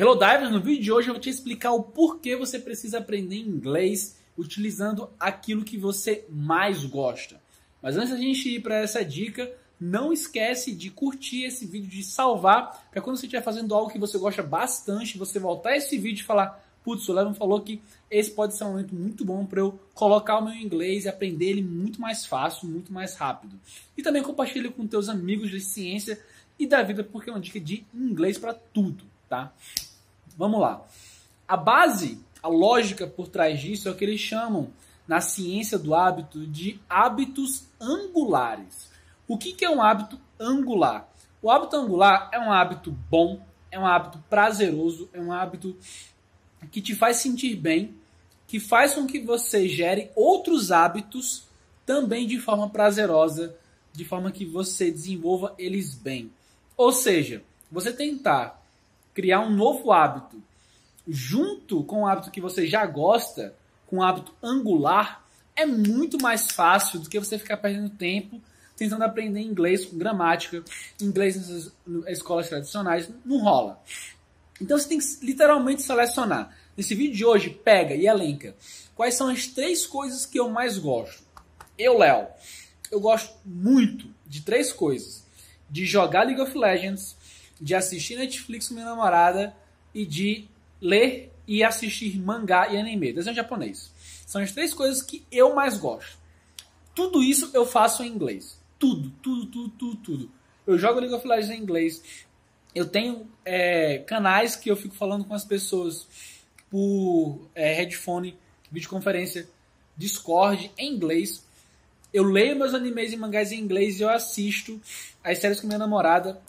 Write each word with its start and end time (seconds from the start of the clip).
Hello 0.00 0.14
Divers, 0.14 0.52
no 0.52 0.60
vídeo 0.60 0.80
de 0.84 0.92
hoje 0.92 1.08
eu 1.08 1.14
vou 1.14 1.20
te 1.20 1.28
explicar 1.28 1.72
o 1.72 1.82
porquê 1.82 2.36
você 2.36 2.56
precisa 2.56 2.98
aprender 2.98 3.34
inglês 3.34 4.16
utilizando 4.36 5.10
aquilo 5.18 5.64
que 5.64 5.76
você 5.76 6.24
mais 6.30 6.84
gosta. 6.84 7.42
Mas 7.82 7.96
antes 7.96 8.10
da 8.10 8.16
gente 8.16 8.48
ir 8.48 8.62
para 8.62 8.76
essa 8.76 9.04
dica, 9.04 9.52
não 9.80 10.12
esquece 10.12 10.72
de 10.72 10.88
curtir 10.88 11.42
esse 11.42 11.66
vídeo, 11.66 11.90
de 11.90 12.04
salvar, 12.04 12.88
para 12.92 13.02
quando 13.02 13.16
você 13.16 13.26
estiver 13.26 13.42
fazendo 13.42 13.74
algo 13.74 13.90
que 13.90 13.98
você 13.98 14.16
gosta 14.18 14.40
bastante, 14.40 15.18
você 15.18 15.40
voltar 15.40 15.76
esse 15.76 15.98
vídeo 15.98 16.22
e 16.22 16.24
falar, 16.24 16.64
putz, 16.84 17.08
o 17.08 17.12
Levin 17.12 17.34
falou 17.34 17.60
que 17.60 17.82
esse 18.08 18.30
pode 18.30 18.56
ser 18.56 18.62
um 18.62 18.70
momento 18.70 18.94
muito 18.94 19.24
bom 19.24 19.44
para 19.44 19.58
eu 19.58 19.80
colocar 19.94 20.38
o 20.38 20.44
meu 20.44 20.54
inglês 20.54 21.06
e 21.06 21.08
aprender 21.08 21.46
ele 21.46 21.62
muito 21.62 22.00
mais 22.00 22.24
fácil, 22.24 22.68
muito 22.68 22.92
mais 22.92 23.16
rápido. 23.16 23.58
E 23.96 24.02
também 24.04 24.22
compartilhe 24.22 24.70
com 24.70 24.86
teus 24.86 25.08
amigos 25.08 25.50
de 25.50 25.58
ciência 25.58 26.22
e 26.56 26.68
da 26.68 26.84
vida, 26.84 27.02
porque 27.02 27.30
é 27.30 27.32
uma 27.32 27.40
dica 27.40 27.58
de 27.58 27.84
inglês 27.92 28.38
para 28.38 28.54
tudo, 28.54 29.02
tá? 29.28 29.52
Vamos 30.38 30.60
lá. 30.60 30.86
A 31.48 31.56
base, 31.56 32.20
a 32.40 32.46
lógica 32.46 33.08
por 33.08 33.26
trás 33.26 33.60
disso 33.60 33.88
é 33.88 33.90
o 33.90 33.96
que 33.96 34.04
eles 34.04 34.20
chamam 34.20 34.70
na 35.08 35.20
ciência 35.20 35.76
do 35.76 35.96
hábito 35.96 36.46
de 36.46 36.80
hábitos 36.88 37.64
angulares. 37.80 38.88
O 39.26 39.36
que, 39.36 39.52
que 39.52 39.64
é 39.64 39.70
um 39.70 39.82
hábito 39.82 40.20
angular? 40.38 41.08
O 41.42 41.50
hábito 41.50 41.74
angular 41.74 42.30
é 42.32 42.38
um 42.38 42.52
hábito 42.52 42.92
bom, 43.10 43.40
é 43.68 43.78
um 43.78 43.86
hábito 43.86 44.22
prazeroso, 44.30 45.08
é 45.12 45.20
um 45.20 45.32
hábito 45.32 45.76
que 46.70 46.80
te 46.80 46.94
faz 46.94 47.16
sentir 47.16 47.56
bem, 47.56 47.94
que 48.46 48.60
faz 48.60 48.94
com 48.94 49.06
que 49.06 49.20
você 49.20 49.68
gere 49.68 50.10
outros 50.14 50.70
hábitos 50.70 51.48
também 51.84 52.26
de 52.26 52.38
forma 52.38 52.70
prazerosa, 52.70 53.56
de 53.92 54.04
forma 54.04 54.30
que 54.30 54.44
você 54.44 54.90
desenvolva 54.90 55.54
eles 55.58 55.94
bem. 55.94 56.30
Ou 56.76 56.92
seja, 56.92 57.42
você 57.70 57.92
tentar 57.92 58.57
criar 59.18 59.40
um 59.40 59.50
novo 59.50 59.90
hábito 59.90 60.40
junto 61.08 61.82
com 61.82 62.02
o 62.02 62.06
hábito 62.06 62.30
que 62.30 62.40
você 62.40 62.68
já 62.68 62.86
gosta, 62.86 63.52
com 63.88 63.96
o 63.96 64.02
hábito 64.02 64.32
angular, 64.40 65.26
é 65.56 65.66
muito 65.66 66.22
mais 66.22 66.52
fácil 66.52 67.00
do 67.00 67.08
que 67.08 67.18
você 67.18 67.36
ficar 67.36 67.56
perdendo 67.56 67.90
tempo 67.90 68.40
tentando 68.76 69.02
aprender 69.02 69.40
inglês 69.40 69.84
com 69.84 69.98
gramática, 69.98 70.62
inglês 71.00 71.34
nessas 71.36 71.72
escolas 72.06 72.48
tradicionais, 72.48 73.10
não 73.24 73.40
rola. 73.40 73.82
Então 74.60 74.78
você 74.78 74.88
tem 74.88 75.00
que 75.00 75.26
literalmente 75.26 75.82
selecionar. 75.82 76.56
Nesse 76.76 76.94
vídeo 76.94 77.16
de 77.16 77.24
hoje, 77.24 77.50
pega 77.50 77.96
e 77.96 78.06
elenca 78.06 78.54
quais 78.94 79.14
são 79.16 79.26
as 79.26 79.48
três 79.48 79.84
coisas 79.84 80.24
que 80.24 80.38
eu 80.38 80.48
mais 80.48 80.78
gosto. 80.78 81.24
Eu, 81.76 81.98
Léo, 81.98 82.28
eu 82.92 83.00
gosto 83.00 83.34
muito 83.44 84.08
de 84.24 84.42
três 84.42 84.72
coisas: 84.72 85.24
de 85.68 85.84
jogar 85.84 86.22
League 86.22 86.40
of 86.40 86.56
Legends, 86.56 87.16
de 87.60 87.74
assistir 87.74 88.16
Netflix 88.16 88.68
com 88.68 88.74
minha 88.74 88.86
namorada 88.86 89.54
e 89.94 90.04
de 90.04 90.48
ler 90.80 91.32
e 91.46 91.64
assistir 91.64 92.18
mangá 92.18 92.68
e 92.68 92.76
anime, 92.76 93.12
desenho 93.12 93.34
japonês. 93.34 93.92
São 94.26 94.42
as 94.42 94.52
três 94.52 94.74
coisas 94.74 95.02
que 95.02 95.24
eu 95.32 95.54
mais 95.54 95.78
gosto. 95.78 96.18
Tudo 96.94 97.22
isso 97.22 97.50
eu 97.54 97.64
faço 97.64 98.02
em 98.02 98.08
inglês. 98.08 98.60
Tudo, 98.78 99.10
tudo, 99.22 99.46
tudo, 99.46 99.68
tudo, 99.70 99.96
tudo. 99.96 100.30
Eu 100.66 100.78
jogo 100.78 101.00
League 101.00 101.14
of 101.14 101.26
Legends 101.26 101.50
em 101.50 101.62
inglês. 101.62 102.02
Eu 102.74 102.86
tenho 102.86 103.26
é, 103.44 103.98
canais 103.98 104.54
que 104.54 104.70
eu 104.70 104.76
fico 104.76 104.94
falando 104.94 105.24
com 105.24 105.34
as 105.34 105.44
pessoas 105.44 106.06
por 106.70 107.48
é, 107.54 107.72
headphone, 107.72 108.36
videoconferência, 108.70 109.48
Discord 109.96 110.70
em 110.76 110.92
inglês. 110.92 111.42
Eu 112.12 112.24
leio 112.24 112.56
meus 112.56 112.74
animes 112.74 113.12
e 113.12 113.16
mangás 113.16 113.50
em 113.52 113.58
inglês 113.58 113.98
e 113.98 114.02
eu 114.02 114.10
assisto 114.10 114.80
as 115.24 115.38
séries 115.38 115.60
com 115.60 115.66
minha 115.66 115.78
namorada 115.78 116.40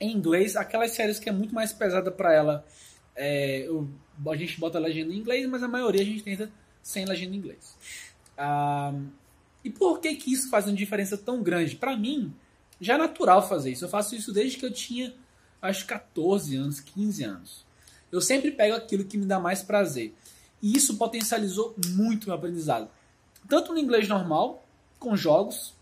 em 0.00 0.12
inglês, 0.12 0.56
aquelas 0.56 0.92
séries 0.92 1.18
que 1.18 1.28
é 1.28 1.32
muito 1.32 1.54
mais 1.54 1.72
pesada 1.72 2.10
para 2.10 2.32
ela, 2.32 2.64
é, 3.16 3.66
eu, 3.66 3.88
a 4.28 4.36
gente 4.36 4.58
bota 4.60 4.78
a 4.78 4.80
legenda 4.80 5.12
em 5.12 5.18
inglês, 5.18 5.48
mas 5.48 5.62
a 5.62 5.68
maioria 5.68 6.02
a 6.02 6.04
gente 6.04 6.22
tenta 6.22 6.50
sem 6.82 7.04
legenda 7.04 7.34
em 7.34 7.38
inglês. 7.38 7.76
Ah, 8.36 8.94
e 9.64 9.70
por 9.70 10.00
que 10.00 10.14
que 10.14 10.32
isso 10.32 10.48
faz 10.48 10.66
uma 10.66 10.76
diferença 10.76 11.16
tão 11.16 11.42
grande? 11.42 11.76
Para 11.76 11.96
mim, 11.96 12.32
já 12.80 12.94
é 12.94 12.98
natural 12.98 13.46
fazer 13.46 13.72
isso. 13.72 13.84
Eu 13.84 13.88
faço 13.88 14.14
isso 14.14 14.32
desde 14.32 14.56
que 14.56 14.64
eu 14.64 14.72
tinha, 14.72 15.14
acho, 15.60 15.84
14 15.86 16.56
anos, 16.56 16.80
15 16.80 17.24
anos. 17.24 17.66
Eu 18.10 18.20
sempre 18.20 18.52
pego 18.52 18.76
aquilo 18.76 19.04
que 19.04 19.18
me 19.18 19.26
dá 19.26 19.38
mais 19.38 19.62
prazer. 19.62 20.14
E 20.62 20.76
isso 20.76 20.96
potencializou 20.96 21.74
muito 21.88 22.26
meu 22.26 22.36
aprendizado. 22.36 22.88
Tanto 23.48 23.72
no 23.72 23.78
inglês 23.78 24.08
normal, 24.08 24.64
com 24.98 25.16
jogos, 25.16 25.74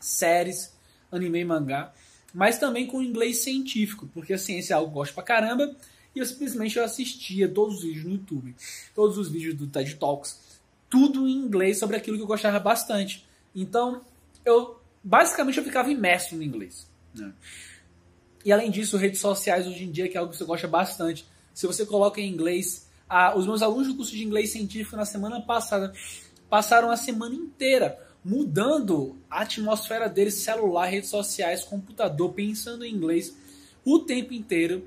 séries, 0.00 0.76
anime 1.10 1.40
e 1.40 1.44
mangá, 1.44 1.92
mas 2.32 2.58
também 2.58 2.86
com 2.86 3.02
inglês 3.02 3.38
científico, 3.38 4.08
porque 4.12 4.32
a 4.32 4.38
ciência 4.38 4.74
é 4.74 4.76
algo 4.76 4.88
que 4.88 4.92
eu 4.92 5.00
gosto 5.00 5.14
pra 5.14 5.22
caramba, 5.22 5.74
e 6.14 6.18
eu 6.18 6.26
simplesmente 6.26 6.76
eu 6.76 6.84
assistia 6.84 7.48
todos 7.48 7.76
os 7.78 7.82
vídeos 7.82 8.04
no 8.04 8.12
YouTube, 8.12 8.54
todos 8.94 9.18
os 9.18 9.30
vídeos 9.30 9.54
do 9.54 9.66
TED 9.66 9.96
Talks, 9.96 10.60
tudo 10.88 11.26
em 11.26 11.32
inglês 11.32 11.78
sobre 11.78 11.96
aquilo 11.96 12.16
que 12.16 12.22
eu 12.22 12.26
gostava 12.26 12.58
bastante. 12.60 13.26
Então, 13.54 14.02
eu 14.44 14.78
basicamente 15.02 15.58
eu 15.58 15.64
ficava 15.64 15.90
imerso 15.90 16.36
no 16.36 16.42
inglês. 16.42 16.86
Né? 17.14 17.32
E 18.44 18.52
além 18.52 18.70
disso, 18.70 18.96
redes 18.96 19.20
sociais 19.20 19.66
hoje 19.66 19.84
em 19.84 19.90
dia, 19.90 20.08
que 20.08 20.16
é 20.16 20.20
algo 20.20 20.32
que 20.32 20.38
você 20.38 20.44
gosta 20.44 20.68
bastante. 20.68 21.26
Se 21.54 21.66
você 21.66 21.86
coloca 21.86 22.20
em 22.20 22.28
inglês, 22.28 22.90
ah, 23.08 23.36
os 23.36 23.46
meus 23.46 23.62
alunos 23.62 23.88
do 23.88 23.94
curso 23.94 24.12
de 24.12 24.22
inglês 24.22 24.50
científico 24.50 24.96
na 24.96 25.04
semana 25.04 25.40
passada 25.40 25.92
passaram 26.48 26.90
a 26.90 26.96
semana 26.96 27.34
inteira 27.34 27.98
mudando 28.24 29.16
a 29.30 29.42
atmosfera 29.42 30.08
deles, 30.08 30.34
celular, 30.34 30.86
redes 30.86 31.10
sociais, 31.10 31.64
computador, 31.64 32.32
pensando 32.32 32.84
em 32.84 32.94
inglês 32.94 33.36
o 33.84 33.98
tempo 33.98 34.32
inteiro. 34.32 34.86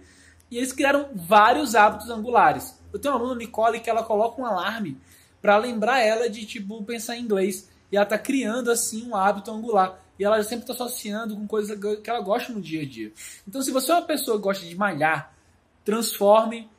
E 0.49 0.57
eles 0.57 0.71
criaram 0.71 1.09
vários 1.13 1.75
hábitos 1.75 2.09
angulares. 2.09 2.79
Eu 2.93 2.99
tenho 2.99 3.13
uma 3.13 3.19
aluna, 3.19 3.35
Nicole, 3.39 3.79
que 3.79 3.89
ela 3.89 4.03
coloca 4.03 4.41
um 4.41 4.45
alarme 4.45 4.97
para 5.41 5.57
lembrar 5.57 5.99
ela 5.99 6.29
de 6.29 6.45
tipo 6.45 6.81
pensar 6.83 7.17
em 7.17 7.23
inglês. 7.23 7.69
E 7.91 7.97
ela 7.97 8.03
está 8.03 8.17
criando 8.17 8.71
assim 8.71 9.07
um 9.07 9.15
hábito 9.15 9.51
angular. 9.51 10.01
E 10.17 10.23
ela 10.23 10.41
sempre 10.43 10.63
está 10.63 10.73
associando 10.73 11.35
com 11.35 11.45
coisas 11.45 11.77
que 12.01 12.09
ela 12.09 12.21
gosta 12.21 12.53
no 12.53 12.61
dia 12.61 12.83
a 12.83 12.85
dia. 12.85 13.11
Então, 13.47 13.61
se 13.61 13.71
você 13.71 13.91
é 13.91 13.95
uma 13.95 14.05
pessoa 14.05 14.37
que 14.37 14.43
gosta 14.43 14.65
de 14.65 14.75
malhar, 14.75 15.35
transforme. 15.83 16.69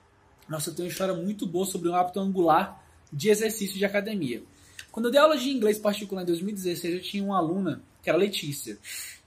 Nossa, 0.49 0.71
eu 0.71 0.75
tenho 0.75 0.89
uma 0.89 0.93
história 0.93 1.15
muito 1.15 1.47
boa 1.47 1.67
sobre 1.67 1.89
um 1.89 1.95
hábito 1.95 2.19
angular 2.19 2.83
de 3.13 3.29
exercício 3.29 3.77
de 3.77 3.85
academia. 3.85 4.43
Quando 4.97 5.07
eu 5.09 5.13
dei 5.13 5.21
aula 5.21 5.37
de 5.37 5.51
inglês 5.51 5.79
particular 5.79 6.23
em 6.23 6.25
2016, 6.25 6.95
eu 6.95 7.03
tinha 7.03 7.23
uma 7.23 7.37
aluna, 7.37 7.83
que 8.03 8.09
era 8.09 8.17
a 8.17 8.19
Letícia. 8.19 8.79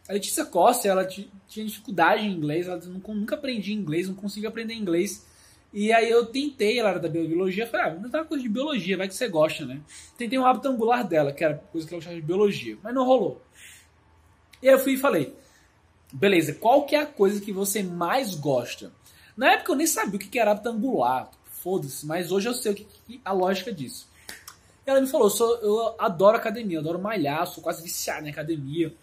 A 0.08 0.14
Letícia 0.14 0.44
Costa, 0.44 0.88
ela 0.88 1.06
tinha 1.06 1.30
dificuldade 1.48 2.26
em 2.26 2.32
inglês, 2.32 2.68
ela 2.68 2.82
nunca 2.88 3.36
aprendi 3.36 3.72
inglês, 3.72 4.08
não 4.08 4.16
conseguia 4.16 4.50
aprender 4.50 4.74
inglês. 4.74 5.28
E 5.72 5.94
aí 5.94 6.10
eu 6.10 6.26
tentei, 6.26 6.80
ela 6.80 6.90
era 6.90 7.00
da 7.00 7.08
biologia, 7.08 7.68
falei, 7.68 7.86
ah, 7.86 7.90
vamos 7.94 8.12
uma 8.12 8.26
coisa 8.26 8.42
de 8.42 8.50
biologia, 8.50 8.98
vai 8.98 9.08
que 9.08 9.14
você 9.14 9.28
gosta, 9.28 9.64
né? 9.64 9.80
Tentei 10.18 10.40
um 10.40 10.46
hábito 10.48 10.70
angular 10.70 11.08
dela, 11.08 11.32
que 11.32 11.44
era 11.44 11.60
coisa 11.72 11.88
que 11.88 11.94
ela 11.94 12.00
gostava 12.00 12.20
de 12.20 12.26
biologia, 12.26 12.76
mas 12.82 12.92
não 12.92 13.06
rolou. 13.06 13.40
E 14.64 14.68
aí 14.68 14.74
eu 14.74 14.80
fui 14.80 14.94
e 14.94 14.98
falei, 14.98 15.36
beleza, 16.12 16.56
qual 16.56 16.88
que 16.88 16.96
é 16.96 17.02
a 17.02 17.06
coisa 17.06 17.40
que 17.40 17.52
você 17.52 17.84
mais 17.84 18.34
gosta? 18.34 18.92
Na 19.38 19.52
época 19.52 19.74
eu 19.74 19.76
nem 19.76 19.86
sabia 19.86 20.16
o 20.16 20.20
que 20.20 20.40
era 20.40 20.50
hábito 20.50 20.70
angular, 20.70 21.30
foda-se, 21.46 22.08
mas 22.08 22.32
hoje 22.32 22.50
eu 22.50 22.56
sei 22.56 22.72
o 22.72 22.76
que, 22.76 22.88
a 23.24 23.32
lógica 23.32 23.72
disso 23.72 24.10
ela 24.90 25.02
me 25.02 25.08
falou, 25.08 25.28
eu, 25.28 25.32
sou, 25.32 25.56
eu 25.58 25.96
adoro 26.00 26.38
academia, 26.38 26.80
adoro 26.80 27.00
malhar, 27.00 27.46
sou 27.48 27.64
quase 27.64 27.82
viciado 27.84 28.28
em 28.28 28.32
academia. 28.32 28.94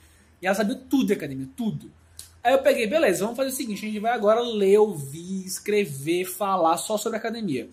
E 0.41 0.47
ela 0.47 0.54
sabia 0.54 0.76
tudo 0.76 1.06
de 1.06 1.12
academia, 1.12 1.48
tudo. 1.56 1.91
Aí 2.42 2.52
eu 2.52 2.62
peguei, 2.62 2.86
beleza, 2.86 3.24
vamos 3.24 3.36
fazer 3.36 3.50
o 3.50 3.54
seguinte, 3.54 3.84
a 3.84 3.88
gente 3.88 3.98
vai 3.98 4.12
agora 4.12 4.41
ler, 4.41 4.78
ouvir, 4.78 5.44
escrever, 5.44 6.24
falar 6.24 6.76
só 6.76 6.97
sobre 6.97 7.19
academia. 7.19 7.69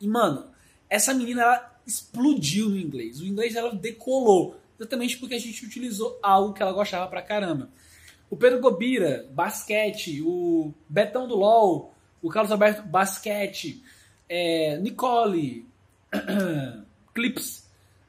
E, 0.00 0.06
mano, 0.06 0.46
essa 0.88 1.12
menina, 1.12 1.42
ela 1.42 1.70
explodiu 1.86 2.68
no 2.68 2.78
inglês. 2.78 3.20
O 3.20 3.26
inglês 3.26 3.54
dela 3.54 3.74
decolou. 3.74 4.56
Exatamente 4.78 5.18
porque 5.18 5.34
a 5.34 5.38
gente 5.38 5.64
utilizou 5.64 6.18
algo 6.22 6.54
que 6.54 6.62
ela 6.62 6.72
gostava 6.72 7.06
pra 7.08 7.20
caramba. 7.22 7.68
O 8.30 8.36
Pedro 8.36 8.60
Gobira, 8.60 9.28
basquete. 9.32 10.22
O 10.22 10.72
Betão 10.88 11.28
do 11.28 11.36
LOL. 11.36 11.94
O 12.22 12.30
Carlos 12.30 12.50
Alberto, 12.50 12.82
basquete. 12.82 13.82
É, 14.28 14.78
Nicole. 14.78 15.66
clips 17.20 17.64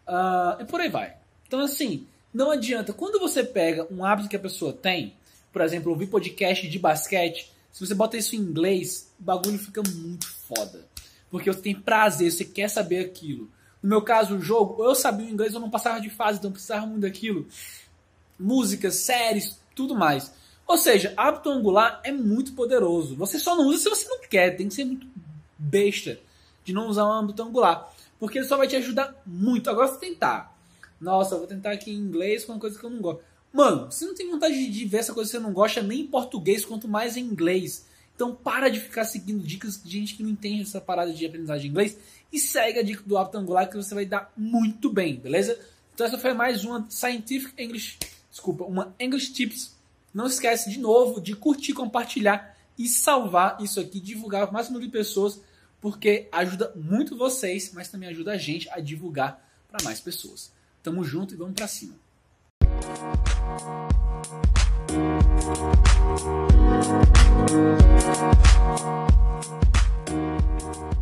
uh, 0.07 0.61
e 0.61 0.65
por 0.65 0.79
aí 0.79 0.89
vai. 0.89 1.13
Então, 1.45 1.59
assim, 1.59 2.07
não 2.33 2.49
adianta. 2.49 2.93
Quando 2.93 3.19
você 3.19 3.43
pega 3.43 3.85
um 3.91 4.05
hábito 4.05 4.29
que 4.29 4.35
a 4.35 4.39
pessoa 4.39 4.71
tem, 4.71 5.13
por 5.51 5.61
exemplo, 5.61 5.91
ouvir 5.91 6.07
podcast 6.07 6.65
de 6.65 6.79
basquete, 6.79 7.51
se 7.73 7.85
você 7.85 7.93
bota 7.93 8.17
isso 8.17 8.35
em 8.35 8.39
inglês, 8.39 9.11
o 9.19 9.23
bagulho 9.23 9.59
fica 9.59 9.81
muito 9.93 10.27
foda. 10.27 10.87
Porque 11.29 11.51
você 11.51 11.61
tem 11.61 11.75
prazer, 11.75 12.31
você 12.31 12.45
quer 12.45 12.69
saber 12.69 12.99
aquilo. 12.99 13.49
No 13.83 13.89
meu 13.89 14.01
caso, 14.01 14.35
o 14.35 14.41
jogo, 14.41 14.83
eu 14.83 14.95
sabia 14.95 15.25
o 15.25 15.29
inglês, 15.29 15.53
eu 15.53 15.59
não 15.59 15.69
passava 15.69 15.99
de 15.99 16.09
fase, 16.09 16.39
então 16.39 16.51
precisava 16.51 16.85
muito 16.85 17.01
daquilo. 17.01 17.47
Músicas, 18.39 18.95
séries, 18.95 19.59
tudo 19.75 19.95
mais. 19.95 20.33
Ou 20.67 20.77
seja, 20.77 21.13
hábito 21.17 21.49
angular 21.49 21.99
é 22.03 22.11
muito 22.11 22.53
poderoso. 22.53 23.15
Você 23.15 23.39
só 23.39 23.55
não 23.55 23.67
usa 23.67 23.83
se 23.83 23.89
você 23.89 24.07
não 24.07 24.21
quer, 24.21 24.55
tem 24.55 24.67
que 24.67 24.73
ser 24.73 24.85
muito 24.85 25.07
besta 25.57 26.19
de 26.63 26.73
não 26.73 26.87
usar 26.87 27.05
um 27.05 27.11
hábito 27.11 27.43
angular. 27.43 27.91
Porque 28.21 28.37
ele 28.37 28.45
só 28.45 28.55
vai 28.55 28.67
te 28.67 28.75
ajudar 28.75 29.19
muito. 29.25 29.67
Agora 29.67 29.87
você 29.87 29.99
tentar. 29.99 30.55
Nossa, 30.99 31.35
vou 31.35 31.47
tentar 31.47 31.71
aqui 31.71 31.89
em 31.89 31.95
inglês 31.95 32.45
com 32.45 32.51
uma 32.51 32.59
coisa 32.59 32.77
que 32.77 32.85
eu 32.85 32.89
não 32.91 33.01
gosto. 33.01 33.23
Mano, 33.51 33.91
você 33.91 34.05
não 34.05 34.13
tem 34.13 34.29
vontade 34.29 34.69
de 34.69 34.85
ver 34.85 34.99
essa 34.99 35.11
coisa 35.11 35.27
que 35.27 35.35
você 35.35 35.43
não 35.43 35.51
gosta 35.51 35.81
nem 35.81 36.01
em 36.01 36.07
português, 36.07 36.63
quanto 36.63 36.87
mais 36.87 37.17
em 37.17 37.21
inglês. 37.21 37.87
Então 38.15 38.35
para 38.35 38.69
de 38.69 38.79
ficar 38.79 39.05
seguindo 39.05 39.43
dicas 39.43 39.81
de 39.83 39.89
gente 39.89 40.15
que 40.15 40.21
não 40.21 40.29
entende 40.29 40.61
essa 40.61 40.79
parada 40.79 41.11
de 41.11 41.25
aprendizagem 41.25 41.63
de 41.63 41.69
inglês 41.69 41.97
e 42.31 42.37
segue 42.37 42.77
a 42.77 42.83
dica 42.83 43.01
do 43.03 43.17
hábito 43.17 43.39
angular 43.39 43.67
que 43.67 43.75
você 43.75 43.95
vai 43.95 44.05
dar 44.05 44.31
muito 44.37 44.91
bem, 44.91 45.15
beleza? 45.15 45.59
Então 45.91 46.05
essa 46.05 46.19
foi 46.19 46.35
mais 46.35 46.63
uma 46.63 46.85
Scientific 46.91 47.59
English, 47.59 47.97
desculpa, 48.29 48.65
uma 48.65 48.93
English 48.99 49.33
Tips. 49.33 49.75
Não 50.13 50.27
esquece 50.27 50.69
de 50.69 50.79
novo 50.79 51.19
de 51.19 51.35
curtir, 51.35 51.73
compartilhar 51.73 52.55
e 52.77 52.87
salvar 52.87 53.57
isso 53.59 53.79
aqui, 53.79 53.99
divulgar 53.99 54.43
para 54.43 54.51
o 54.51 54.53
máximo 54.53 54.79
de 54.79 54.89
pessoas, 54.89 55.41
porque 55.81 56.29
ajuda 56.31 56.71
muito 56.75 57.17
vocês, 57.17 57.71
mas 57.73 57.89
também 57.89 58.07
ajuda 58.07 58.33
a 58.33 58.37
gente 58.37 58.69
a 58.69 58.79
divulgar 58.79 59.43
para 59.67 59.83
mais 59.83 59.99
pessoas. 59.99 60.53
Tamo 60.83 61.03
junto 61.03 61.33
e 61.33 61.37
vamos 61.37 61.55
para 61.55 61.67
cima. 61.67 61.95
Música 70.71 71.00